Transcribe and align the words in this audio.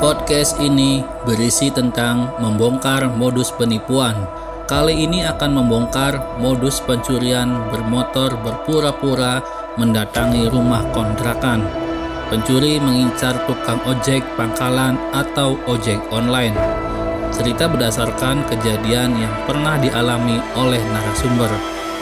Podcast 0.00 0.56
ini 0.56 1.04
berisi 1.28 1.68
tentang 1.68 2.32
membongkar 2.40 3.12
modus 3.12 3.52
penipuan. 3.52 4.16
Kali 4.64 5.04
ini 5.04 5.20
akan 5.20 5.60
membongkar 5.60 6.40
modus 6.40 6.80
pencurian 6.80 7.68
bermotor 7.68 8.32
berpura-pura 8.40 9.44
mendatangi 9.76 10.48
rumah 10.48 10.80
kontrakan. 10.96 11.60
Pencuri 12.32 12.80
mengincar 12.80 13.36
tukang 13.44 13.84
ojek 13.84 14.24
pangkalan 14.40 14.96
atau 15.12 15.60
ojek 15.68 16.00
online. 16.08 16.56
Cerita 17.36 17.68
berdasarkan 17.68 18.48
kejadian 18.48 19.12
yang 19.12 19.34
pernah 19.44 19.76
dialami 19.76 20.40
oleh 20.56 20.80
narasumber. 20.80 21.52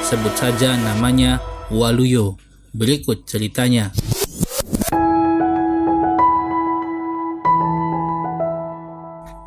Sebut 0.07 0.39
saja 0.39 0.79
namanya 0.79 1.43
Waluyo. 1.75 2.39
Berikut 2.71 3.27
ceritanya. 3.27 3.91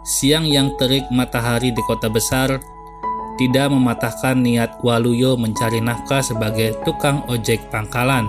Siang 0.04 0.44
yang 0.44 0.76
terik 0.76 1.08
matahari 1.16 1.72
di 1.72 1.80
kota 1.88 2.12
besar 2.12 2.60
tidak 3.40 3.72
mematahkan 3.72 4.36
niat 4.36 4.84
Waluyo 4.84 5.40
mencari 5.40 5.80
nafkah 5.80 6.20
sebagai 6.20 6.76
tukang 6.84 7.24
ojek 7.32 7.72
pangkalan. 7.72 8.28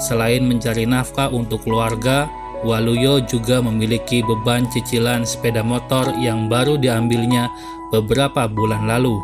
Selain 0.00 0.40
mencari 0.40 0.88
nafkah 0.88 1.28
untuk 1.28 1.68
keluarga, 1.68 2.32
Waluyo 2.64 3.20
juga 3.28 3.60
memiliki 3.60 4.24
beban 4.24 4.64
cicilan 4.72 5.28
sepeda 5.28 5.60
motor 5.60 6.16
yang 6.16 6.48
baru 6.48 6.80
diambilnya 6.80 7.52
beberapa 7.92 8.48
bulan 8.48 8.88
lalu. 8.88 9.20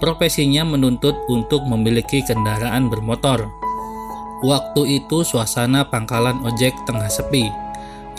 Profesinya 0.00 0.64
menuntut 0.64 1.14
untuk 1.28 1.60
memiliki 1.68 2.24
kendaraan 2.24 2.88
bermotor. 2.88 3.52
Waktu 4.42 5.04
itu 5.04 5.28
suasana 5.28 5.84
pangkalan 5.86 6.40
ojek 6.42 6.72
tengah 6.88 7.12
sepi 7.12 7.61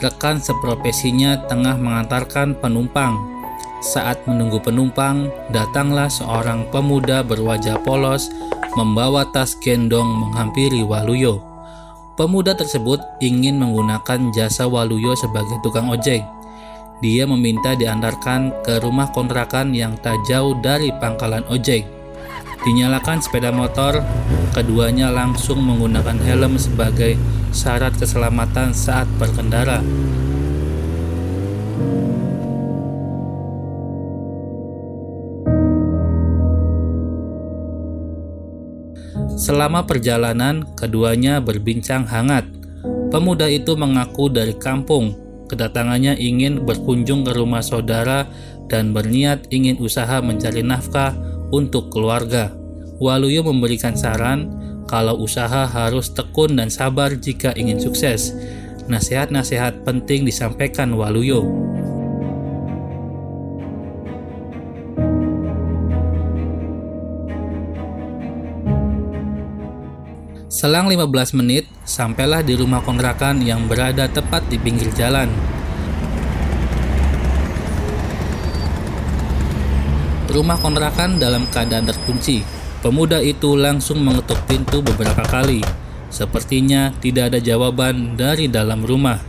rekan 0.03 0.43
seprofesinya 0.43 1.47
tengah 1.47 1.79
mengantarkan 1.79 2.59
penumpang. 2.59 3.15
Saat 3.79 4.27
menunggu 4.27 4.59
penumpang, 4.59 5.31
datanglah 5.51 6.11
seorang 6.11 6.67
pemuda 6.71 7.23
berwajah 7.23 7.79
polos 7.87 8.27
membawa 8.75 9.23
tas 9.31 9.55
gendong 9.59 10.07
menghampiri 10.27 10.83
Waluyo. 10.83 11.39
Pemuda 12.19 12.53
tersebut 12.53 12.99
ingin 13.23 13.57
menggunakan 13.57 14.29
jasa 14.35 14.67
Waluyo 14.67 15.15
sebagai 15.15 15.55
tukang 15.63 15.87
ojek. 15.87 16.21
Dia 17.03 17.27
meminta 17.27 17.75
diantarkan 17.75 18.63
ke 18.63 18.79
rumah 18.79 19.11
kontrakan 19.11 19.75
yang 19.75 19.99
tak 19.99 20.19
jauh 20.27 20.55
dari 20.59 20.91
pangkalan 20.99 21.43
ojek. 21.51 21.83
Dinyalakan 22.63 23.19
sepeda 23.19 23.51
motor, 23.51 23.99
keduanya 24.55 25.11
langsung 25.11 25.59
menggunakan 25.59 26.15
helm 26.23 26.55
sebagai 26.55 27.19
syarat 27.53 27.93
keselamatan 27.95 28.73
saat 28.73 29.05
berkendara. 29.21 29.79
Selama 39.43 39.83
perjalanan, 39.83 40.63
keduanya 40.73 41.43
berbincang 41.43 42.07
hangat. 42.07 42.47
Pemuda 43.11 43.45
itu 43.51 43.75
mengaku 43.75 44.31
dari 44.31 44.55
kampung. 44.55 45.13
Kedatangannya 45.51 46.17
ingin 46.17 46.63
berkunjung 46.63 47.27
ke 47.27 47.35
rumah 47.35 47.61
saudara 47.61 48.25
dan 48.71 48.95
berniat 48.95 49.51
ingin 49.53 49.77
usaha 49.83 50.23
mencari 50.23 50.63
nafkah 50.63 51.13
untuk 51.51 51.91
keluarga. 51.91 52.55
Waluyo 53.03 53.43
memberikan 53.43 53.93
saran 53.99 54.47
kalau 54.93 55.25
usaha 55.25 55.65
harus 55.65 56.13
tekun 56.13 56.53
dan 56.53 56.69
sabar 56.69 57.17
jika 57.17 57.49
ingin 57.57 57.81
sukses. 57.81 58.29
Nasihat-nasihat 58.85 59.81
penting 59.81 60.21
disampaikan 60.21 60.93
Waluyo. 60.93 61.41
Selang 70.45 70.85
15 70.93 71.41
menit, 71.41 71.65
sampailah 71.89 72.45
di 72.45 72.53
rumah 72.53 72.85
kontrakan 72.85 73.41
yang 73.41 73.65
berada 73.65 74.05
tepat 74.05 74.45
di 74.45 74.61
pinggir 74.61 74.93
jalan. 74.93 75.33
Rumah 80.29 80.57
kontrakan 80.61 81.17
dalam 81.17 81.49
keadaan 81.49 81.89
terkunci. 81.89 82.62
Pemuda 82.83 83.23
itu 83.23 83.55
langsung 83.55 84.03
mengetuk 84.03 84.43
pintu 84.43 84.83
beberapa 84.83 85.23
kali. 85.23 85.63
Sepertinya 86.11 86.91
tidak 86.99 87.31
ada 87.31 87.39
jawaban 87.39 88.19
dari 88.19 88.51
dalam 88.51 88.83
rumah. 88.83 89.23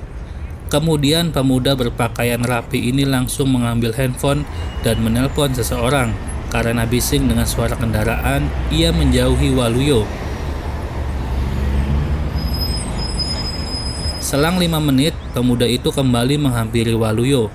Kemudian 0.67 1.31
pemuda 1.31 1.79
berpakaian 1.79 2.43
rapi 2.43 2.91
ini 2.91 3.07
langsung 3.07 3.55
mengambil 3.55 3.95
handphone 3.95 4.43
dan 4.83 4.99
menelpon 4.99 5.55
seseorang. 5.55 6.11
Karena 6.51 6.83
bising 6.83 7.31
dengan 7.31 7.47
suara 7.47 7.79
kendaraan, 7.79 8.51
ia 8.75 8.91
menjauhi 8.91 9.55
Waluyo. 9.55 10.03
Selang 14.19 14.59
lima 14.59 14.83
menit, 14.83 15.15
pemuda 15.31 15.71
itu 15.71 15.95
kembali 15.95 16.43
menghampiri 16.43 16.99
Waluyo. 16.99 17.55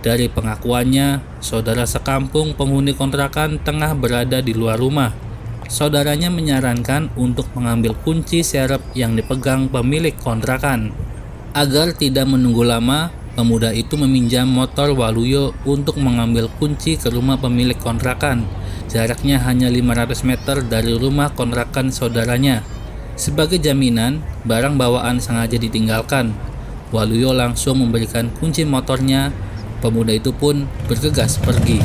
Dari 0.00 0.32
pengakuannya, 0.32 1.20
saudara 1.44 1.84
sekampung 1.84 2.56
penghuni 2.56 2.96
kontrakan 2.96 3.60
tengah 3.60 3.92
berada 3.92 4.40
di 4.40 4.56
luar 4.56 4.80
rumah. 4.80 5.23
Saudaranya 5.66 6.28
menyarankan 6.28 7.12
untuk 7.16 7.48
mengambil 7.56 7.96
kunci 8.04 8.44
serep 8.44 8.80
yang 8.92 9.16
dipegang 9.16 9.72
pemilik 9.72 10.14
kontrakan. 10.14 10.92
Agar 11.54 11.94
tidak 11.94 12.26
menunggu 12.28 12.66
lama, 12.66 13.14
pemuda 13.38 13.70
itu 13.70 13.94
meminjam 13.96 14.46
motor 14.46 14.92
Waluyo 14.92 15.54
untuk 15.64 15.96
mengambil 16.00 16.50
kunci 16.60 17.00
ke 17.00 17.08
rumah 17.08 17.38
pemilik 17.38 17.76
kontrakan. 17.78 18.44
Jaraknya 18.90 19.40
hanya 19.42 19.70
500 19.70 20.28
meter 20.28 20.56
dari 20.64 20.92
rumah 20.94 21.32
kontrakan 21.32 21.90
saudaranya. 21.90 22.62
Sebagai 23.14 23.62
jaminan, 23.62 24.22
barang 24.44 24.74
bawaan 24.74 25.22
sengaja 25.22 25.56
ditinggalkan. 25.56 26.34
Waluyo 26.90 27.34
langsung 27.34 27.82
memberikan 27.82 28.30
kunci 28.38 28.62
motornya 28.62 29.34
Pemuda 29.84 30.16
itu 30.16 30.32
pun 30.32 30.64
bergegas 30.88 31.36
pergi. 31.44 31.76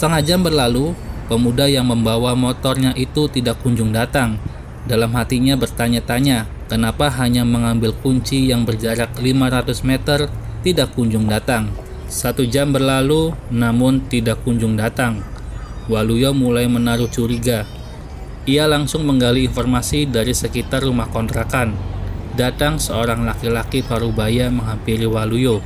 Setengah 0.00 0.24
jam 0.24 0.40
berlalu, 0.40 0.96
pemuda 1.28 1.68
yang 1.68 1.84
membawa 1.84 2.32
motornya 2.32 2.96
itu 2.96 3.28
tidak 3.28 3.60
kunjung 3.60 3.92
datang. 3.92 4.40
Dalam 4.88 5.12
hatinya 5.12 5.60
bertanya-tanya, 5.60 6.48
kenapa 6.72 7.12
hanya 7.20 7.44
mengambil 7.44 7.92
kunci 7.92 8.48
yang 8.48 8.64
berjarak 8.64 9.12
500 9.20 9.84
meter 9.84 10.32
tidak 10.64 10.96
kunjung 10.96 11.28
datang. 11.28 11.68
Satu 12.08 12.48
jam 12.48 12.72
berlalu, 12.72 13.36
namun 13.52 14.00
tidak 14.08 14.40
kunjung 14.40 14.72
datang. 14.72 15.20
Waluyo 15.84 16.32
mulai 16.32 16.64
menaruh 16.64 17.12
curiga. 17.12 17.68
Ia 18.48 18.64
langsung 18.72 19.04
menggali 19.04 19.44
informasi 19.52 20.08
dari 20.08 20.32
sekitar 20.32 20.80
rumah 20.80 21.12
kontrakan 21.12 21.76
datang 22.40 22.80
seorang 22.80 23.28
laki-laki 23.28 23.84
parubaya 23.84 24.48
menghampiri 24.48 25.04
Waluyo. 25.04 25.60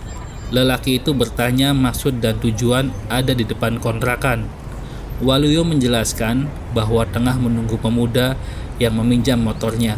Lelaki 0.53 1.01
itu 1.01 1.17
bertanya 1.17 1.73
maksud 1.73 2.21
dan 2.21 2.37
tujuan 2.43 2.93
ada 3.09 3.33
di 3.33 3.49
depan 3.49 3.81
kontrakan. 3.81 4.45
Waluyo 5.25 5.65
menjelaskan 5.65 6.51
bahwa 6.77 7.07
tengah 7.09 7.39
menunggu 7.39 7.81
pemuda 7.81 8.37
yang 8.77 8.99
meminjam 8.99 9.41
motornya. 9.41 9.97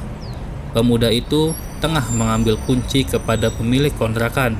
Pemuda 0.77 1.09
itu 1.11 1.57
tengah 1.81 2.05
mengambil 2.13 2.61
kunci 2.63 3.03
kepada 3.03 3.49
pemilik 3.51 3.93
kontrakan. 3.97 4.55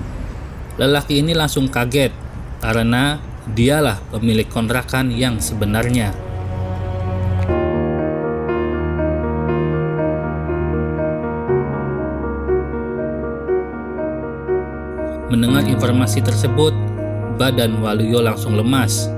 Lelaki 0.81 1.21
ini 1.21 1.37
langsung 1.37 1.69
kaget 1.69 2.13
karena 2.59 3.21
dialah 3.47 4.03
pemilik 4.11 4.49
kontrakan 4.49 5.15
yang 5.15 5.39
sebenarnya. 5.39 6.26
Mendengar 15.37 15.69
informasi 15.69 16.25
tersebut, 16.25 16.73
badan 17.37 17.85
Waluyo 17.85 18.25
langsung 18.25 18.57
lemas. 18.57 19.13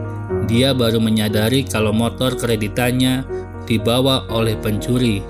Dia 0.51 0.75
baru 0.75 0.99
menyadari 0.99 1.63
kalau 1.63 1.95
motor 1.95 2.35
kreditannya 2.35 3.23
dibawa 3.71 4.27
oleh 4.27 4.59
pencuri. 4.59 5.23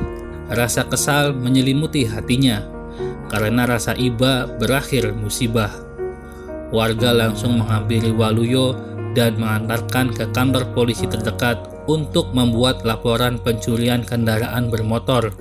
Rasa 0.49 0.89
kesal 0.89 1.37
menyelimuti 1.37 2.09
hatinya 2.09 2.65
karena 3.29 3.69
rasa 3.69 3.93
iba 4.01 4.49
berakhir 4.49 5.13
musibah. 5.13 5.69
Warga 6.73 7.13
langsung 7.13 7.61
menghampiri 7.61 8.09
Waluyo 8.09 8.73
dan 9.13 9.37
mengantarkan 9.37 10.17
ke 10.17 10.25
kantor 10.33 10.73
polisi 10.73 11.05
terdekat 11.05 11.69
untuk 11.85 12.33
membuat 12.33 12.81
laporan 12.89 13.37
pencurian 13.37 14.01
kendaraan 14.01 14.73
bermotor. 14.73 15.37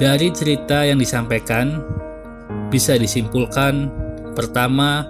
Dari 0.00 0.32
cerita 0.32 0.80
yang 0.80 0.96
disampaikan, 0.96 1.76
bisa 2.72 2.96
disimpulkan 2.96 3.92
pertama, 4.32 5.04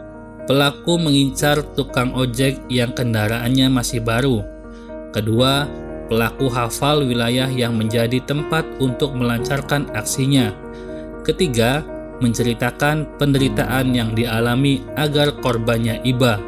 pelaku 0.51 0.99
mengincar 0.99 1.63
tukang 1.79 2.11
ojek 2.11 2.59
yang 2.67 2.91
kendaraannya 2.91 3.71
masih 3.71 4.03
baru. 4.03 4.43
Kedua, 5.15 5.71
pelaku 6.11 6.51
hafal 6.51 7.07
wilayah 7.07 7.47
yang 7.47 7.79
menjadi 7.79 8.19
tempat 8.27 8.67
untuk 8.83 9.15
melancarkan 9.15 9.87
aksinya. 9.95 10.51
Ketiga, 11.23 11.87
menceritakan 12.19 13.15
penderitaan 13.15 13.95
yang 13.95 14.11
dialami 14.19 14.83
agar 14.99 15.39
korbannya 15.39 16.03
iba. 16.03 16.43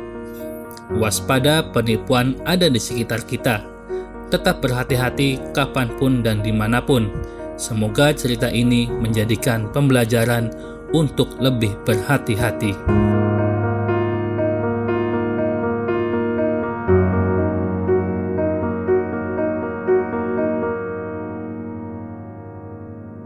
Waspada 0.98 1.62
penipuan 1.70 2.34
ada 2.42 2.66
di 2.66 2.82
sekitar 2.82 3.22
kita. 3.22 3.62
Tetap 4.34 4.58
berhati-hati 4.58 5.54
kapan 5.54 5.94
pun 5.94 6.26
dan 6.26 6.42
di 6.42 6.50
mana 6.50 6.82
pun. 6.82 7.06
Semoga 7.62 8.10
cerita 8.10 8.50
ini 8.50 8.90
menjadikan 8.90 9.70
pembelajaran 9.70 10.50
untuk 10.90 11.38
lebih 11.38 11.70
berhati-hati. 11.86 12.74